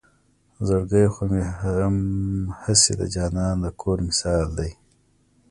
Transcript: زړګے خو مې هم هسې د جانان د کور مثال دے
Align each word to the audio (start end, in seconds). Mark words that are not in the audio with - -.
زړګے 0.67 1.03
خو 1.13 1.23
مې 1.31 1.41
هم 1.59 1.77
هسې 2.61 2.91
د 2.99 3.03
جانان 3.15 3.55
د 3.63 3.65
کور 3.81 3.97
مثال 4.07 4.47
دے 4.57 4.69